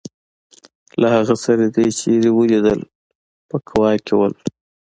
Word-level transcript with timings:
له 1.01 1.07
هغې 1.15 1.35
سره 1.45 1.65
دي 1.75 1.85
چېرې 1.99 2.31
ولیدل 2.33 2.79
په 3.49 3.57
کوا 3.67 3.91
کې 4.05 4.13
ول. 4.17 4.33